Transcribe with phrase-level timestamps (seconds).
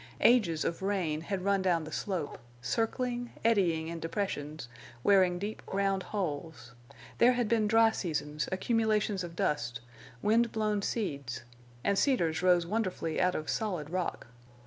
[0.21, 4.67] Ages of rain had run down the slope, circling, eddying in depressions,
[5.03, 6.71] wearing deep round holes.
[7.19, 9.79] There had been dry seasons, accumulations of dust,
[10.23, 11.43] wind blown seeds,
[11.83, 14.25] and cedars rose wonderfully out of solid rock.